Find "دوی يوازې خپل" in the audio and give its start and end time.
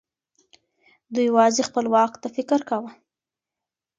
1.13-1.85